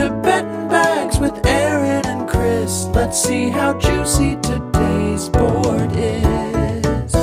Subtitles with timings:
[0.00, 2.86] to betting bags with Aaron and Chris.
[2.86, 7.14] Let's see how juicy today's board is.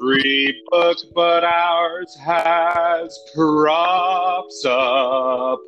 [0.00, 5.60] Every book but ours has props up.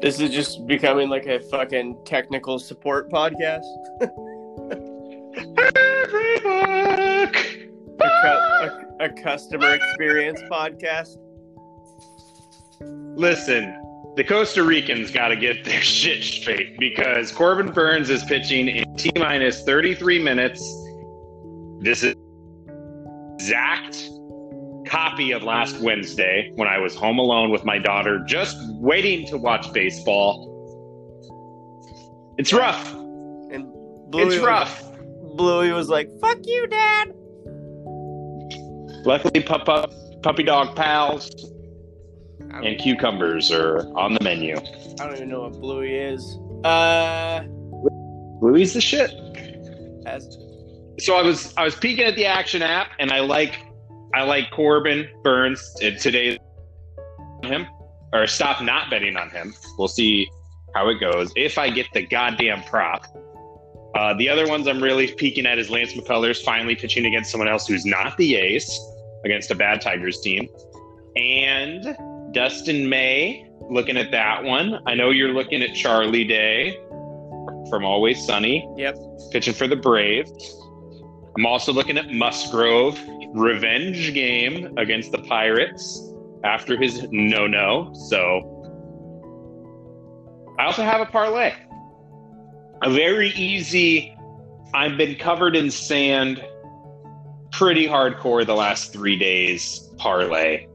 [0.00, 3.64] This is just becoming like a fucking technical support podcast.
[4.00, 4.08] A,
[7.32, 7.70] cu-
[8.00, 11.16] a, a customer experience podcast.
[13.16, 13.80] Listen,
[14.16, 18.96] the Costa Ricans got to get their shit straight because Corbin Burnes is pitching in
[18.96, 20.60] T minus 33 minutes.
[21.80, 22.14] This is
[23.34, 24.08] exact
[24.94, 29.36] copy of last Wednesday when I was home alone with my daughter, just waiting to
[29.36, 30.50] watch baseball.
[32.38, 32.92] It's rough.
[32.92, 33.66] And
[34.10, 34.82] Bluey It's rough.
[34.82, 37.12] Was, Bluey was like, "Fuck you, Dad."
[39.04, 39.92] Luckily, pup, pup,
[40.22, 41.28] puppy dog pals
[42.62, 44.56] and cucumbers are on the menu.
[44.56, 46.38] I don't even know what Bluey is.
[46.64, 47.42] Uh,
[48.40, 49.10] Louis the shit.
[50.06, 50.38] as,
[51.00, 53.58] so I was I was peeking at the action app, and I like
[54.14, 56.38] I like Corbin Burnes today
[57.42, 57.66] him
[58.12, 59.54] or stop not betting on him.
[59.76, 60.30] We'll see
[60.74, 63.06] how it goes if I get the goddamn prop.
[63.96, 67.48] Uh, the other ones I'm really peeking at is Lance McCullers finally pitching against someone
[67.48, 68.80] else who's not the ace
[69.24, 70.48] against a bad Tigers team,
[71.16, 71.96] and
[72.32, 74.80] Dustin May looking at that one.
[74.86, 76.76] I know you're looking at Charlie Day
[77.70, 78.96] from Always Sunny yep.
[79.30, 80.30] pitching for the Braves.
[81.36, 83.00] I'm also looking at Musgrove
[83.34, 86.00] revenge game against the Pirates
[86.44, 87.92] after his no no.
[88.08, 88.50] So
[90.58, 91.52] I also have a parlay.
[92.82, 94.16] A very easy,
[94.74, 96.44] I've been covered in sand
[97.50, 100.66] pretty hardcore the last three days parlay.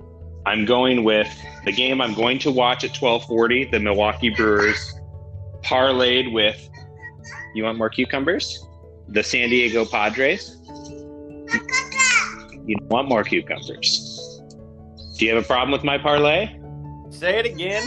[0.46, 1.30] I'm going with
[1.66, 5.00] the game I'm going to watch at 1240, the Milwaukee Brewers,
[5.62, 6.70] parlayed with
[7.54, 8.68] you want more cucumbers?
[9.08, 10.59] The San Diego Padres?
[12.66, 14.42] You want more cucumbers?
[15.18, 16.56] Do you have a problem with my parlay?
[17.10, 17.84] Say it again.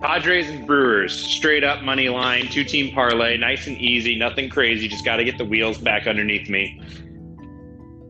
[0.00, 4.86] Padres and Brewers, straight up money line, two team parlay, nice and easy, nothing crazy.
[4.86, 6.80] Just got to get the wheels back underneath me.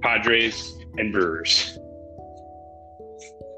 [0.03, 1.79] Padres and Brewers.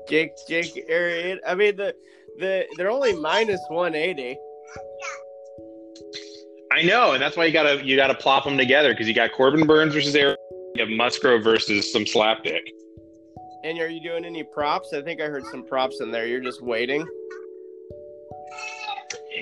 [0.08, 1.40] Jake, Jake, Arian.
[1.46, 1.94] I mean, the
[2.38, 4.36] the they're only minus one eighty.
[6.76, 9.32] I know, and that's why you gotta you gotta plop them together because you got
[9.32, 10.36] Corbin Burnes versus Aaron,
[10.74, 12.60] you have Musgrove versus some slapdick.
[13.64, 14.92] And are you doing any props?
[14.92, 16.26] I think I heard some props in there.
[16.26, 17.06] You're just waiting.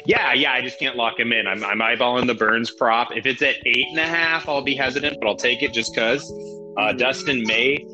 [0.06, 1.48] Yeah, yeah, I just can't lock him in.
[1.48, 3.16] I'm, I'm eyeballing the Burnes prop.
[3.16, 5.92] If it's at eight and a half, I'll be hesitant, but I'll take it just
[5.92, 6.32] because.
[6.78, 7.84] Uh, Dustin May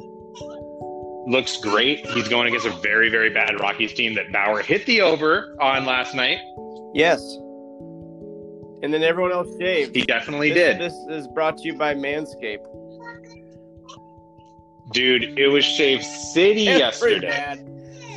[1.26, 2.06] looks great.
[2.08, 5.86] He's going against a very, very bad Rockies team that Bauer hit the over on
[5.86, 6.38] last night.
[6.94, 7.38] Yes.
[8.82, 9.94] And then everyone else shaved.
[9.94, 10.80] He definitely this, did.
[10.80, 12.66] This is brought to you by Manscaped.
[14.92, 17.64] Dude, it was Shave City That's yesterday.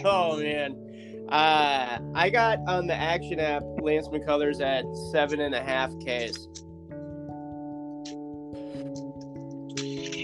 [0.05, 0.79] Oh man.
[1.29, 6.47] Uh, I got on the action app Lance McCullers at seven and a half Ks.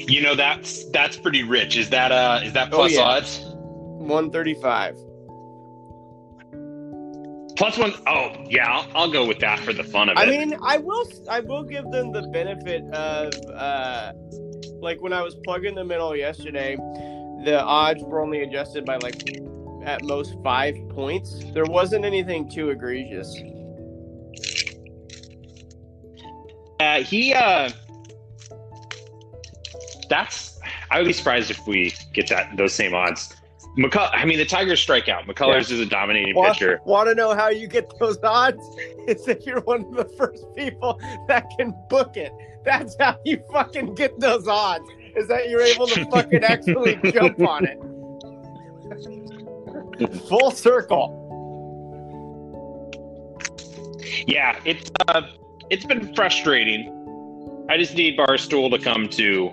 [0.09, 1.77] You know that's that's pretty rich.
[1.77, 3.01] Is that uh is that Oh, plus yeah.
[3.01, 3.41] odds?
[3.53, 4.95] One thirty five.
[7.59, 10.21] Plus one oh yeah, I'll, I'll go with that for the fun of it.
[10.21, 14.13] I mean, I will I will give them the benefit of uh
[14.79, 16.77] like when I was plugging them in all yesterday,
[17.43, 19.21] the odds were only adjusted by like
[19.83, 21.43] at most five points.
[21.53, 23.37] There wasn't anything too egregious.
[26.79, 27.69] Uh, he uh
[30.09, 30.57] that's
[30.91, 33.35] I would be surprised if we get that those same odds.
[33.79, 35.25] McCull I mean the Tigers strike out.
[35.25, 36.81] McCullers is a dominating Want, pitcher.
[36.83, 38.61] want to know how you get those odds?
[39.07, 42.31] It's that you're one of the first people that can book it.
[42.63, 44.87] That's how you fucking get those odds.
[45.15, 47.79] Is that you're able to fucking actually jump on it.
[50.27, 51.15] Full circle.
[54.27, 55.23] Yeah, it's uh
[55.71, 56.95] it's been frustrating.
[57.67, 59.49] I just need Barstool to come to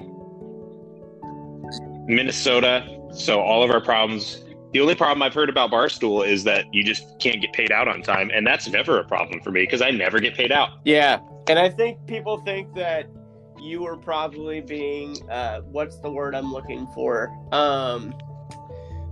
[2.06, 6.67] Minnesota so all of our problems The only problem I've heard about Barstool is that
[6.73, 9.62] you just can't get paid out on time, and that's never a problem for me
[9.62, 10.81] because I never get paid out.
[10.85, 13.08] Yeah, and I think people think that
[13.58, 17.32] you were probably being uh, what's the word I'm looking for?
[17.53, 18.14] Um,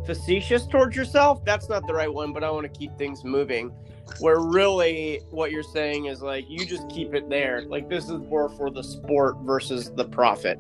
[0.05, 1.45] facetious towards yourself.
[1.45, 3.73] That's not the right one, but I want to keep things moving.
[4.19, 7.63] Where really what you're saying is like you just keep it there.
[7.63, 10.59] Like this is more for the sport versus the profit.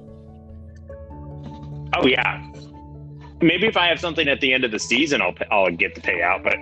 [1.96, 2.42] Oh yeah,
[3.44, 6.00] maybe if I have something at the end of the season, I'll I'll get the
[6.00, 6.42] payout.
[6.42, 6.56] But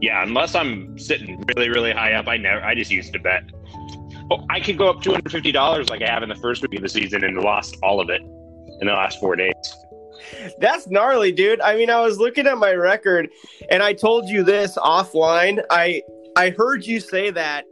[0.00, 2.64] yeah, unless I'm sitting really really high up, I never.
[2.64, 3.42] I just used to bet.
[4.30, 6.62] Oh, I could go up two hundred fifty dollars like I have in the first
[6.62, 9.52] week of the season and lost all of it in the last four days.
[10.58, 11.60] That's gnarly, dude.
[11.60, 13.28] I mean, I was looking at my record,
[13.70, 15.62] and I told you this offline.
[15.70, 16.02] I
[16.36, 17.64] I heard you say that,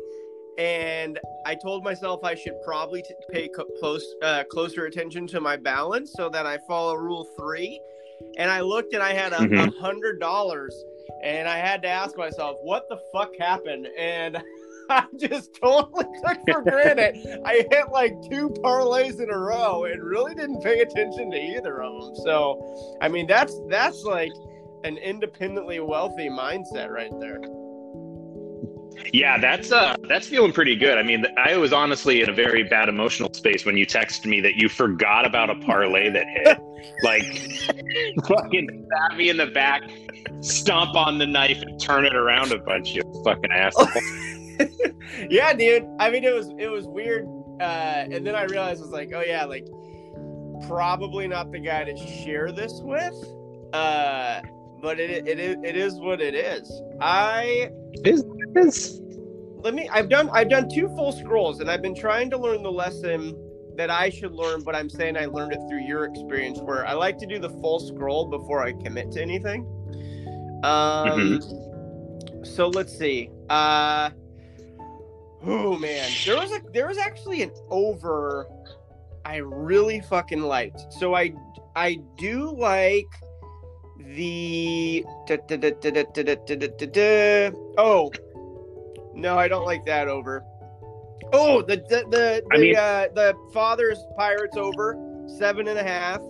[0.59, 5.41] and I told myself I should probably t- pay co- close uh, closer attention to
[5.41, 7.81] my balance so that I follow Rule Three.
[8.37, 9.77] And I looked, and I had a Mhm.
[9.79, 10.75] hundred dollars,
[11.23, 13.89] and I had to ask myself, what the fuck happened?
[13.99, 14.43] And
[14.91, 17.17] I just totally took for granted.
[17.45, 21.81] I hit like two parlays in a row and really didn't pay attention to either
[21.83, 22.17] of them.
[22.25, 24.33] So, I mean, that's that's like
[24.85, 27.39] an independently wealthy mindset right there.
[29.13, 30.99] Yeah, that's uh that's feeling pretty good.
[30.99, 34.41] I mean, I was honestly in a very bad emotional space when you texted me
[34.41, 36.59] that you forgot about a parlay that hit.
[37.03, 37.25] like
[38.27, 39.83] fucking stab me in the back,
[40.41, 43.89] stomp on the knife and turn it around a bunch, you fucking asshole.
[45.31, 45.87] yeah, dude.
[45.99, 47.27] I mean, it was it was weird,
[47.61, 49.67] uh, and then I realized I was like, oh yeah, like
[50.67, 53.15] probably not the guy to share this with.
[53.73, 54.41] Uh,
[54.81, 56.71] but it it is it is what it is.
[57.01, 57.71] I
[59.63, 62.63] let me I've done I've done two full scrolls and I've been trying to learn
[62.63, 63.37] the lesson
[63.77, 66.95] that I should learn, but I'm saying I learned it through your experience where I
[66.95, 69.63] like to do the full scroll before I commit to anything.
[70.65, 72.45] Um mm-hmm.
[72.45, 73.31] so let's see.
[73.49, 74.11] Uh
[75.47, 76.11] oh man.
[76.25, 78.47] There was a there was actually an over
[79.25, 80.93] I really fucking liked.
[80.95, 81.35] So I
[81.77, 83.07] I do like
[83.99, 85.05] the
[87.79, 88.11] oh
[89.21, 90.45] no I don't like that over.
[91.33, 94.97] Oh the the the, I the, mean- uh, the father's pirates over
[95.39, 96.21] seven and a half.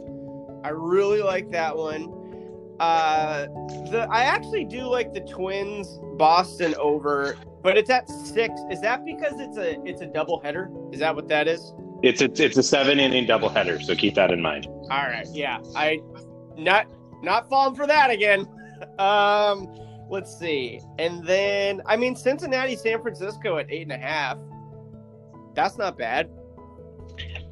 [0.63, 2.17] I really like that one.
[2.81, 3.47] Uh,
[3.91, 8.55] the I actually do like the Twins Boston over, but it's at six.
[8.71, 10.71] Is that because it's a it's a double header?
[10.93, 11.73] Is that what that is?
[12.03, 14.67] It's a, it's a seven inning double header, so keep that in mind.
[14.67, 16.01] All right, yeah, I
[16.57, 16.87] not
[17.23, 18.47] not falling for that again.
[18.99, 19.69] Um,
[20.11, 24.39] let's see, and then I mean Cincinnati, San Francisco at eight and a half.
[25.55, 26.31] That's not bad.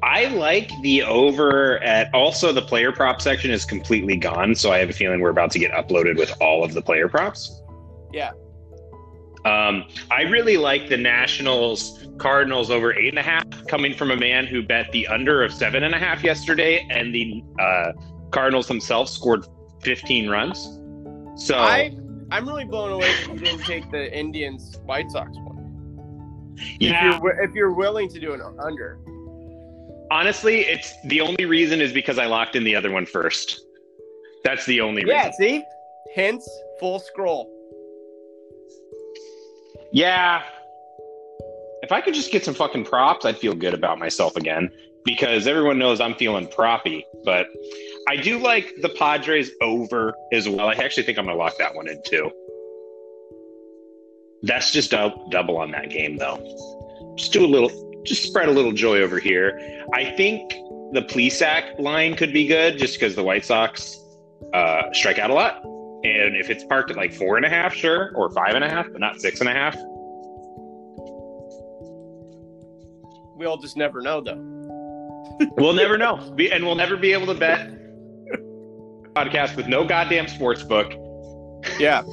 [0.01, 4.79] I like the over at also the player prop section is completely gone, so I
[4.79, 7.61] have a feeling we're about to get uploaded with all of the player props.
[8.13, 8.31] Yeah.
[9.45, 14.17] Um, I really like the Nationals Cardinals over eight and a half, coming from a
[14.17, 17.91] man who bet the under of seven and a half yesterday, and the uh,
[18.31, 19.45] Cardinals themselves scored
[19.81, 20.79] 15 runs.
[21.35, 21.95] So I
[22.31, 26.55] I'm really blown away that you didn't take the Indians White Sox one.
[26.79, 28.99] yeah, If you're, if you're willing to do an under.
[30.11, 33.61] honestly, it's the only reason is because I locked in the other one first.
[34.43, 35.17] That's the only reason.
[35.17, 35.63] Yeah, see?
[36.15, 36.47] Hence,
[36.79, 37.49] full scroll.
[39.91, 40.43] Yeah.
[41.81, 44.69] If I could just get some fucking props, I'd feel good about myself again
[45.05, 47.03] because everyone knows I'm feeling proppy.
[47.25, 47.47] But
[48.07, 50.67] I do like the Padres over as well.
[50.67, 52.31] I actually think I'm going to lock that one in too.
[54.43, 56.37] That's just dou- double on that game, though.
[57.17, 59.59] Just do a little, just spread a little joy over here.
[59.93, 60.49] I think
[60.93, 63.97] the Plesac line could be good just because the White Sox
[64.53, 65.63] uh, strike out a lot.
[66.03, 68.69] And if it's parked at like four and a half, sure, or five and a
[68.69, 69.75] half, but not six and a half,
[73.39, 74.35] We'll just never know, though.
[75.55, 76.17] We'll never know.
[76.51, 77.71] And we'll never be able to bet
[79.15, 80.91] podcast with no goddamn sports book.
[81.79, 82.03] Yeah.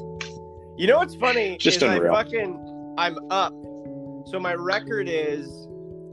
[0.76, 1.56] You know what's funny?
[1.60, 2.12] Just is unreal.
[2.14, 3.52] I fucking I'm up.
[4.28, 5.48] So my record is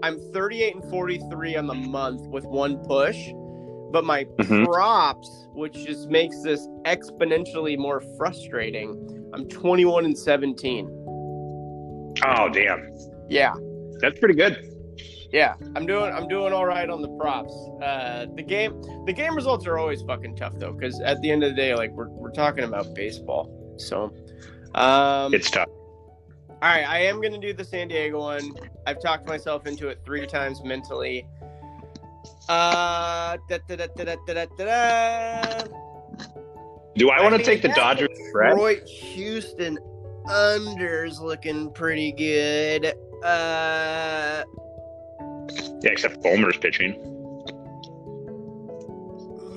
[0.04, 3.18] I'm 38 and 43 on the month with one push,
[3.92, 4.66] but my Mhm.
[4.66, 10.86] props, which just makes this exponentially more frustrating, I'm 21 and 17.
[12.28, 12.94] Oh damn.
[13.30, 13.54] Yeah.
[14.00, 14.58] That's pretty good.
[15.34, 17.52] Yeah, I'm doing I'm doing all right on the props.
[17.82, 21.44] Uh, the game the game results are always fucking tough though, because at the end
[21.44, 24.14] of the day, like we're we're talking about baseball, so
[24.76, 25.70] um, it's tough.
[26.50, 28.54] All right, I am gonna do the San Diego one.
[28.86, 31.26] I've talked myself into it three times mentally.
[32.48, 34.16] Uh, da, da, da,
[36.96, 38.10] do I, I want to take the Dodgers?
[38.10, 39.80] Detroit, Houston
[40.28, 42.94] unders looking pretty good.
[43.24, 44.44] Uh,
[45.84, 46.94] yeah, except Fulmer's pitching.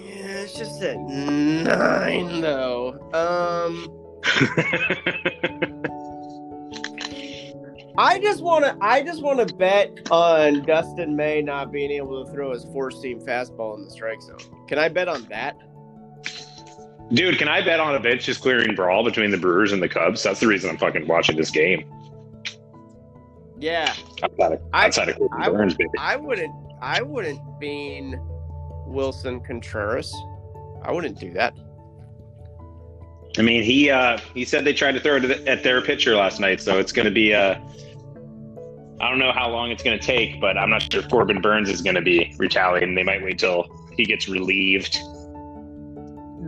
[0.05, 2.99] yeah, it's just at nine though.
[3.15, 3.93] Um,
[7.99, 8.77] I just want to.
[8.81, 12.91] I just want to bet on Dustin May not being able to throw his four
[12.91, 14.39] seam fastball in the strike zone.
[14.69, 15.57] Can I bet on that?
[17.13, 19.89] Dude, can I bet on a bench just clearing brawl between the Brewers and the
[19.89, 20.25] Cubs?
[20.25, 21.89] That's the reason I'm fucking watching this game.
[23.59, 25.91] Yeah, Outside of, I- of Corbin I- Burnes, baby.
[25.99, 26.55] I wouldn't.
[26.83, 28.21] I wouldn't bean
[28.87, 30.15] Willson Contreras.
[30.83, 31.55] I wouldn't do that.
[33.39, 36.15] I mean, he uh, he said they tried to throw it at- at their pitcher
[36.17, 37.35] last night, so it's going to be.
[37.35, 37.59] Uh,
[39.01, 41.41] I don't know how long it's going to take, but I'm not sure if Corbin
[41.43, 42.95] Burnes is going to be retaliating.
[42.95, 44.99] They might wait till he gets relieved.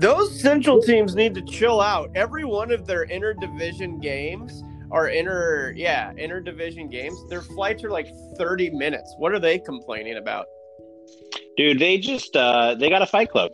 [0.01, 2.11] Those Central teams need to chill out.
[2.15, 7.19] Every one of their interdivision games are inner yeah, inner division games.
[7.29, 9.15] Their flights are like 30 minutes.
[9.19, 10.47] What are they complaining about?
[11.57, 13.53] Dude, they just uh, they got a fight club.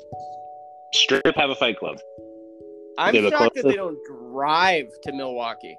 [0.93, 1.97] Straight up have a fight club.
[2.99, 3.99] I'm They have a shocked that close- they don't
[4.31, 5.77] drive to Milwaukee.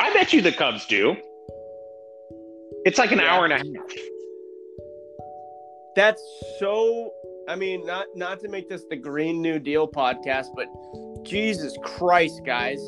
[0.00, 1.16] I bet you the Cubs do.
[2.84, 3.32] It's like an Yeah.
[3.36, 3.96] hour and a half.
[5.94, 6.22] That's
[6.58, 7.12] so.
[7.48, 10.66] I mean, not not to make this the Green New Deal podcast, but
[11.22, 12.80] Jesus Christ, guys!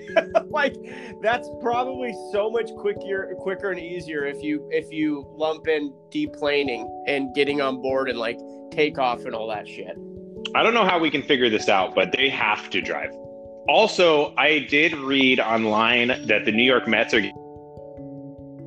[0.46, 0.74] like
[1.22, 6.88] that's probably so much quicker, quicker and easier if you if you lump in deplaning
[7.06, 8.38] and getting on board and like
[8.70, 9.96] takeoff and all that shit.
[10.54, 13.12] I don't know how we can figure this out, but they have to drive.
[13.68, 17.22] Also, I did read online that the New York Mets are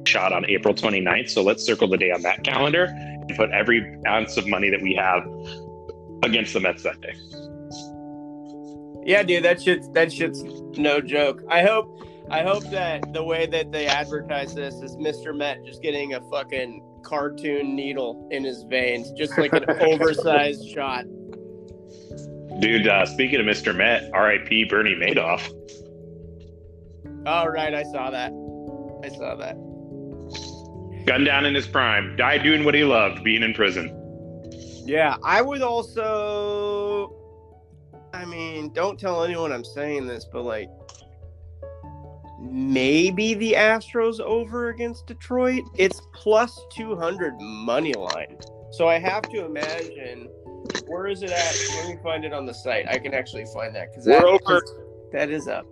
[0.06, 3.98] shot on April 29th, so let's circle the day on that calendar and put every
[4.08, 5.24] ounce of money that we have
[6.24, 7.14] against the Mets that day.
[9.06, 10.44] Yeah, dude, that shit's that shit's
[10.78, 11.44] no joke.
[11.50, 15.36] I hope I hope that the way that they advertise this is Mr.
[15.36, 21.06] Met just getting a fucking cartoon needle in his veins, just like an oversized shot.
[22.60, 23.76] Dude, uh, speaking of Mr.
[23.76, 25.50] Met, RIP Bernie Madoff.
[27.26, 28.32] All right, I saw that.
[29.04, 29.56] I saw that.
[31.06, 34.00] Gunned down in his prime, died doing what he loved, being in prison.
[34.86, 36.83] Yeah, I would also.
[38.24, 40.70] I mean, don't tell anyone I'm saying this, but like,
[42.40, 45.64] maybe the Astros over against Detroit.
[45.76, 48.38] It's plus 200 money line.
[48.72, 50.30] So I have to imagine.
[50.88, 51.56] Where is it at?
[51.76, 52.88] Let me find it on the site.
[52.88, 54.64] I can actually find that because We're over.
[55.12, 55.66] That is up.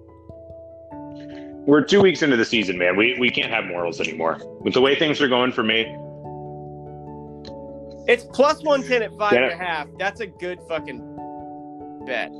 [1.65, 2.97] We're two weeks into the season, man.
[2.97, 4.39] We, we can't have morals anymore.
[4.59, 5.83] With the way things are going for me,
[8.07, 9.43] It's plus 110 at five Yeah.
[9.43, 9.87] and a half.
[9.97, 11.10] That's a good fucking
[12.05, 12.31] bet.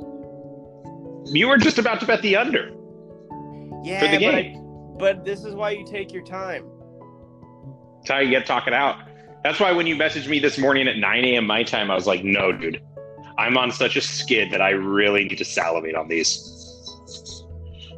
[1.32, 2.72] you were just about to bet the under.
[3.84, 4.96] Yeah, For the but I- game.
[4.98, 6.64] but this is why you take your time.
[7.98, 8.96] That's how you get talking out.
[9.44, 11.46] That's why when you messaged me this morning at 9 a.m.
[11.46, 12.80] my time, I was like, no, dude.
[13.38, 16.48] I'm on such a skid that I really need to salivate on these.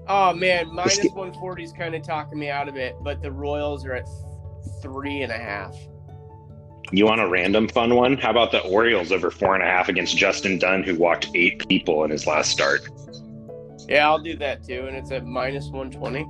[0.06, 3.32] Oh man, minus get- 140 is kind of talking me out of it, but the
[3.32, 4.06] Royals are at
[4.82, 5.74] three and a half.
[6.96, 8.16] You want a random fun one?
[8.16, 11.66] How about the Orioles over four and a half against Justin Dunn, who walked eight
[11.68, 12.88] people in his last start?
[13.88, 16.24] Yeah, I'll do that too, and it's at minus 120.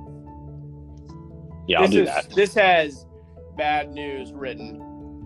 [1.67, 2.29] Yeah, I'll this do is, that.
[2.31, 3.05] This has
[3.57, 4.81] bad news written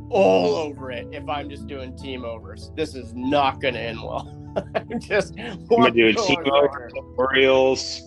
[0.09, 1.07] all over it.
[1.11, 4.35] If I'm just doing team overs, this is not going to end well.
[4.75, 8.01] I'm just I'm gonna do a team over, Orioles.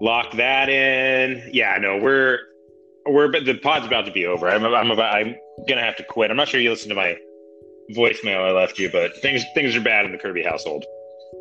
[0.00, 1.48] Lock that in.
[1.52, 2.38] Yeah, no, we're
[3.06, 4.48] we're but the pod's about to be over.
[4.48, 5.36] I'm I'm about I'm
[5.68, 6.30] gonna have to quit.
[6.30, 7.16] I'm not sure you listened to my
[7.92, 10.84] voicemail I left you, but things things are bad in the Kirby household.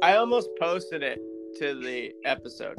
[0.01, 1.19] I almost posted it
[1.59, 2.77] to the episode,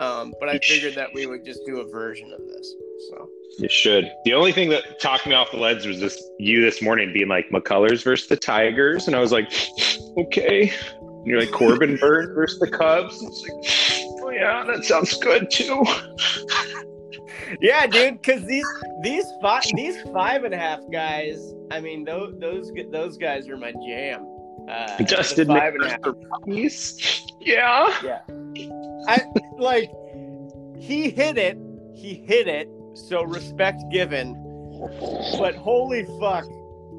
[0.00, 2.74] um, but I figured that we would just do a version of this.
[3.10, 3.28] So.
[3.58, 4.10] You should.
[4.24, 7.28] The only thing that talked me off the ledge was this you this morning being
[7.28, 9.52] like McCullers versus the Tigers, and I was like,
[10.16, 10.72] okay.
[11.00, 13.20] And you're like Corbin Burnes versus the Cubs.
[13.22, 13.64] Like,
[14.22, 15.84] oh yeah, that sounds good too.
[17.60, 18.66] Yeah, dude, because these
[19.02, 23.56] these five these five and a half guys, I mean those those those guys are
[23.56, 24.26] my jam.
[24.68, 26.00] Uh, Justin five and a half.
[26.00, 27.26] puppies.
[27.40, 28.20] Yeah.
[29.08, 29.22] I
[29.58, 29.90] like
[30.78, 31.58] he hit it,
[31.94, 32.68] he hit it.
[32.94, 34.34] So respect given,
[35.38, 36.44] but holy fuck,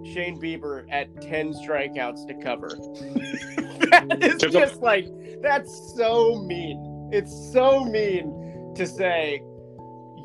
[0.06, 2.70] Shane Bieber at ten strikeouts to cover.
[3.90, 5.08] that is just like
[5.42, 7.10] that's so mean.
[7.12, 9.42] It's so mean to say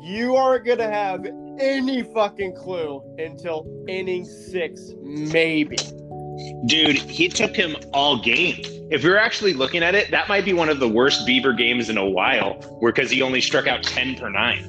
[0.01, 1.25] you aren't gonna have
[1.59, 5.77] any fucking clue until inning six, maybe.
[6.65, 8.61] Dude, he took him all game.
[8.91, 11.89] If you're actually looking at it, that might be one of the worst Bieber games
[11.89, 14.63] in a while, where because he only struck out ten per nine.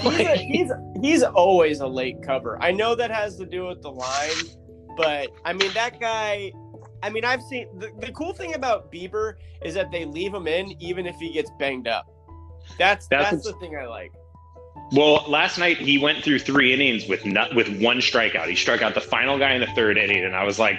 [0.00, 2.62] He's, a, he's he's always a late cover.
[2.62, 4.56] I know that has to do with the line,
[4.96, 6.52] but I mean that guy.
[7.02, 10.48] I mean, I've seen the, the cool thing about Bieber is that they leave him
[10.48, 12.06] in even if he gets banged up.
[12.78, 14.12] That's That's that's, the thing I like.
[14.90, 18.48] Well, last night he went through three innings with not, with one strikeout.
[18.48, 20.78] He struck out the final guy in the third inning, and I was like,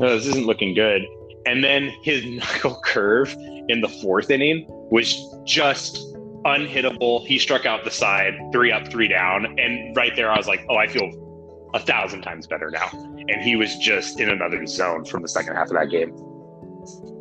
[0.00, 1.02] oh, "This isn't looking good."
[1.46, 3.34] And then his knuckle curve
[3.68, 5.96] in the fourth inning was just
[6.44, 7.26] unhittable.
[7.26, 10.64] He struck out the side, three up, three down, and right there I was like,
[10.68, 11.10] "Oh, I feel
[11.72, 12.88] a thousand times better now."
[13.28, 16.14] And he was just in another zone from the second half of that game.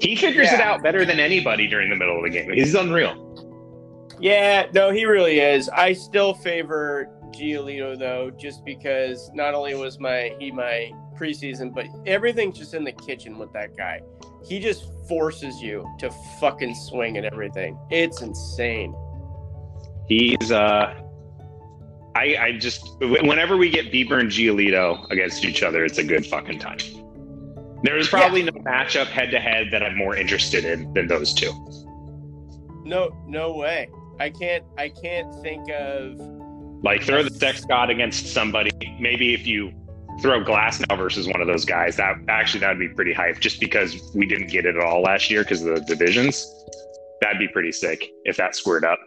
[0.01, 2.51] He figures it out better than anybody during the middle of the game.
[2.51, 3.50] He's unreal.
[4.21, 5.67] Yeah, no, he really is.
[5.69, 11.87] I still favor Giolito though, just because not only was my he my preseason, but
[12.05, 14.01] everything's just in the kitchen with that guy.
[14.43, 17.77] He just forces you to fucking swing at everything.
[17.89, 18.95] It's insane.
[20.07, 21.01] He's uh
[22.15, 26.27] I I just whenever we get Bieber and Giolito against each other, it's a good
[26.27, 26.77] fucking time.
[27.83, 31.33] There is probably no matchup head to head that I'm more interested in than those
[31.33, 31.51] two.
[32.83, 33.89] No, no way.
[34.21, 34.63] I can't.
[34.77, 36.19] I can't think of.
[36.83, 38.69] Like throw the sex god against somebody.
[38.99, 39.71] Maybe if you
[40.21, 43.39] throw Glasnow versus one of those guys, that actually that'd be pretty hype.
[43.39, 46.45] Just because we didn't get it at all last year because of the divisions,
[47.21, 48.99] that'd be pretty sick if that squared up.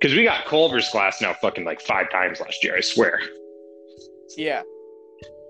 [0.00, 2.76] Because we got Cole versus Glasnow fucking like five times last year.
[2.76, 3.20] I swear.
[4.36, 4.62] Yeah.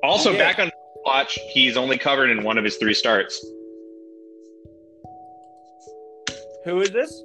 [0.03, 0.39] Also, Yeah.
[0.39, 0.71] back on
[1.05, 3.45] watch, he's only covered in one of his three starts.
[6.65, 7.23] Who is this?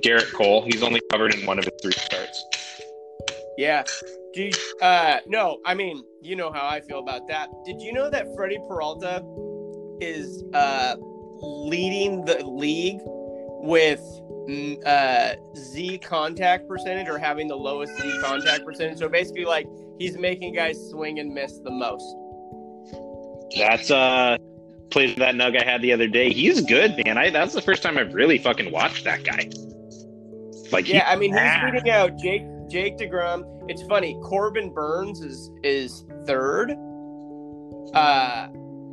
[0.00, 2.44] Gerrit Cole, he's only covered in one of his three starts.
[3.58, 3.84] Yeah.
[4.34, 7.48] Do you, uh no, I mean, you know how I feel about that.
[7.64, 9.22] Did you know that Freddie Peralta
[10.00, 10.96] is uh
[11.40, 13.00] leading the league
[13.64, 14.00] with
[14.48, 18.98] mm, uh Z contact percentage or having the lowest Z contact percentage?
[18.98, 19.66] So basically like
[19.98, 22.16] he's making guys swing and miss the most.
[23.56, 24.38] That's uh
[24.88, 26.32] plays that nug I had the other day.
[26.32, 27.18] He's good, man.
[27.18, 29.50] I that's the first time I've really fucking watched that guy.
[30.72, 33.44] Like Yeah, I mean he's beating out Jake Jake DeGrom.
[33.68, 36.72] It's funny, Corbin Burnes is is third.
[37.94, 38.48] Uh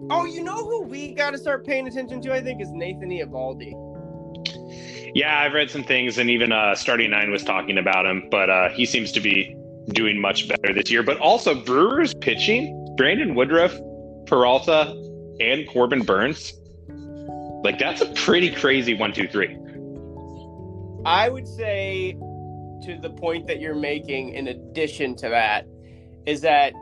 [0.10, 3.74] oh, you know who we gotta start paying attention to, I think, is Nathan Eovaldi.
[5.16, 8.50] yeah, I've read some things, and even uh, starting nine was talking about him, but
[8.50, 9.56] uh, he seems to be
[9.90, 11.04] doing much better this year.
[11.04, 13.78] But also Brewers pitching, Brandon Woodruff,
[14.26, 14.94] Peralta,
[15.40, 16.54] and Corbin Burnes.
[17.64, 19.58] Like that's a pretty crazy one, two, three.
[21.06, 22.14] I would say
[22.84, 25.66] to the point that you're making, in addition to that,
[26.26, 26.74] is that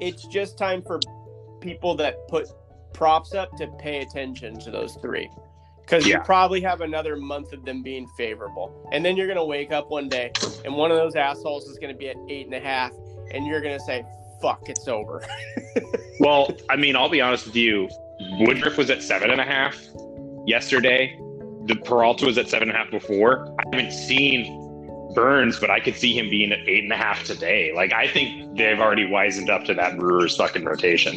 [0.00, 1.00] it's just time for
[1.60, 2.46] people that put
[2.92, 5.28] props up to pay attention to those three.
[5.80, 6.16] Because Yeah.
[6.18, 8.88] you probably have another month of them being favorable.
[8.92, 10.30] And then you're going to wake up one day
[10.64, 12.92] and one of those assholes is going to be at eight and a half.
[13.32, 14.04] And you're going to say,
[14.40, 15.22] fuck, it's over.
[16.20, 17.88] Well, I mean, I'll be honest with you.
[18.38, 19.76] Woodruff was at seven and a half
[20.46, 21.18] yesterday.
[21.66, 23.54] The Peralta was at seven and a half before.
[23.58, 24.60] I haven't seen
[25.14, 27.72] Burnes, but I could see him being at eight and a half today.
[27.74, 31.14] Like, I think they've already wisened up to that Brewers fucking rotation.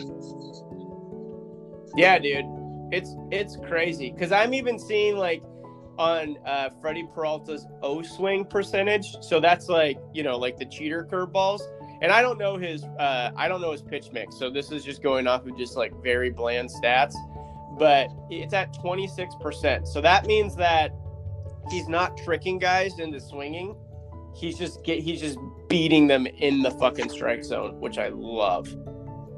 [1.97, 2.45] Yeah, dude,
[2.91, 5.41] it's it's crazy because I'm even seeing like
[5.97, 9.15] on uh, Freddie Peralta's O swing percentage.
[9.21, 11.61] So that's like you know like the cheater curveballs,
[12.01, 14.37] and I don't know his uh, I don't know his pitch mix.
[14.37, 17.15] So this is just going off of just like very bland stats,
[17.77, 19.87] but it's at 26 percent.
[19.87, 20.91] So that means that
[21.69, 23.75] he's not tricking guys into swinging.
[24.35, 28.73] He's just get he's just beating them in the fucking strike zone, which I love.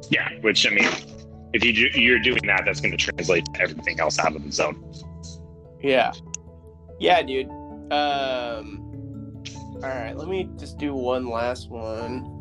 [0.10, 0.90] Yeah, which I mean,
[1.54, 4.44] if you do, you're doing that, that's going to translate to everything else out of
[4.44, 4.94] the zone.
[5.82, 6.12] Yeah.
[7.00, 7.50] Yeah, dude.
[7.92, 9.44] Um
[9.82, 12.39] All right, let me just do one last one.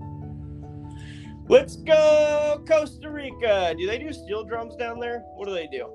[1.49, 3.75] Let's go Costa Rica.
[3.79, 5.21] Do they do steel drums down there?
[5.37, 5.91] What do they do?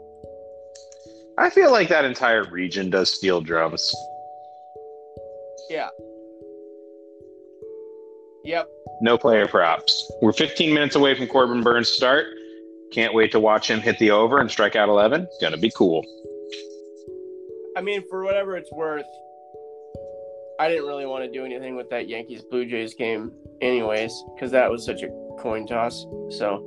[1.38, 3.94] I feel like that entire region does steel drums.
[5.70, 5.90] Yeah.
[8.46, 8.68] Yep.
[9.02, 10.12] No player props.
[10.22, 12.26] We're 15 minutes away from Corbin Burnes' start.
[12.92, 15.22] Can't wait to watch him hit the over and strike out 11.
[15.22, 16.04] It's Gonna be cool.
[17.78, 19.06] I mean, for whatever it's worth,
[20.60, 24.52] I didn't really want to do anything with that Yankees Blue Jays game, anyways, because
[24.52, 26.06] that was such a coin toss.
[26.30, 26.64] So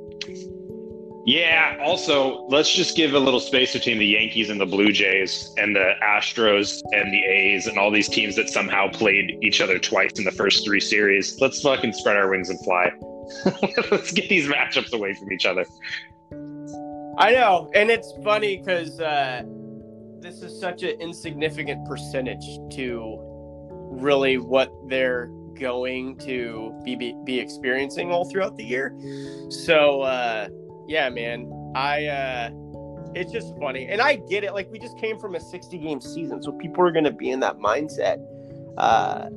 [1.25, 1.77] Yeah.
[1.81, 5.75] Also, let's just give a little space between the Yankees and the Blue Jays and
[5.75, 10.11] the Astros and the A's and all these teams that somehow played each other twice
[10.17, 11.39] in the first three series.
[11.41, 12.91] Let's fucking spread our wings and fly.
[13.91, 15.65] Let's get these matchups away from each other.
[17.19, 19.41] I know, and it's funny because uh,
[20.19, 23.17] this is such an insignificant percentage to
[23.89, 28.95] really what they're going to be be, be experiencing all throughout the year.
[29.49, 30.47] So uh,
[30.87, 32.49] yeah, man, I uh,
[33.15, 34.53] it's just funny, and I get it.
[34.53, 37.31] Like we just came from a sixty game season, so people are going to be
[37.31, 38.17] in that mindset.
[38.77, 39.29] Uh,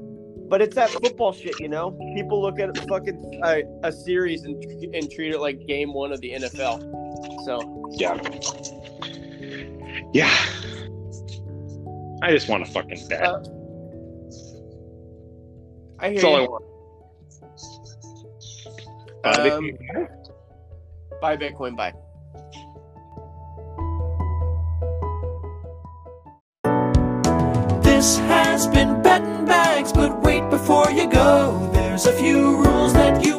[0.50, 1.92] but it's that football shit, you know.
[2.16, 4.62] People look at fucking uh, a series and
[4.94, 6.80] and treat it like game one of the NFL.
[7.44, 8.18] So Yeah.
[10.12, 10.35] Yeah.
[12.22, 13.22] I just want to fucking bet.
[13.22, 13.42] Uh,
[16.01, 16.65] I hear That's all I want.
[19.23, 19.71] Uh, Um,
[21.21, 21.93] buy Bitcoin, buy.
[27.83, 31.69] This has been betting bags, but wait before you go.
[31.75, 33.30] There's a few rules that you